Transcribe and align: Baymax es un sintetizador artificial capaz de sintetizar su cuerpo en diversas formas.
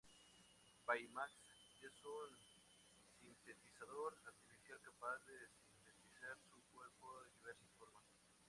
Baymax 0.87 1.31
es 1.83 1.93
un 2.03 2.35
sintetizador 3.19 4.17
artificial 4.25 4.79
capaz 4.81 5.19
de 5.27 5.47
sintetizar 5.61 6.37
su 6.49 6.59
cuerpo 6.73 7.21
en 7.23 7.31
diversas 7.35 7.69
formas. 7.77 8.03